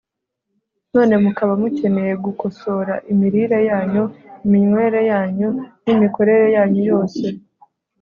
[0.93, 4.03] none mukaba mukeneye gukosora imirire yanyu,
[4.45, 5.49] iminywere yanyu,
[5.83, 7.23] n'imikorere yanyu yose